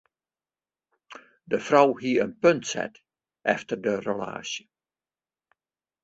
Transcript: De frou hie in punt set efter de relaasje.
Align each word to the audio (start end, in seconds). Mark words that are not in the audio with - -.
De 1.53 1.59
frou 1.65 1.91
hie 1.99 2.13
in 2.23 2.31
punt 2.45 2.63
set 2.71 2.95
efter 3.53 3.77
de 3.83 3.93
relaasje. 4.09 4.65